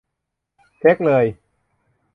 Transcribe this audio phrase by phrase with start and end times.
[0.79, 1.25] เช็กเลย